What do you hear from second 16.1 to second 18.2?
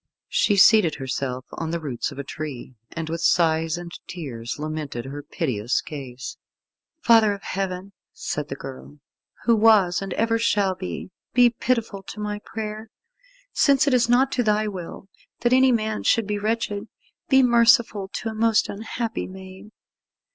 be wretched, be merciful